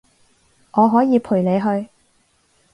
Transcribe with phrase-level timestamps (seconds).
[0.71, 1.89] 我可以陪你去